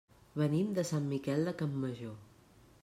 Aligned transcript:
Venim 0.41 0.71
de 0.79 0.85
Sant 0.93 1.05
Miquel 1.11 1.47
de 1.51 1.55
Campmajor. 1.61 2.19